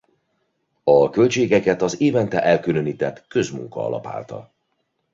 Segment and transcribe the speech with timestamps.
[0.83, 4.51] A költségeket az évente elkülönített közmunkaalap állta.